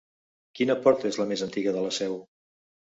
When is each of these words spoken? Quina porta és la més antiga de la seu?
Quina 0.59 0.77
porta 0.87 1.07
és 1.11 1.21
la 1.23 1.29
més 1.33 1.47
antiga 1.49 1.77
de 1.79 1.87
la 1.89 1.95
seu? 2.03 2.21